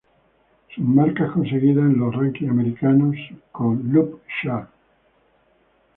Sus 0.73 0.83
marcas 0.83 1.29
conseguidas 1.31 1.85
en 1.85 1.99
los 1.99 2.15
rankings 2.15 2.49
americanos 2.49 3.15
con 3.51 3.91
“"Look 3.93 4.21
Sharp! 4.41 4.71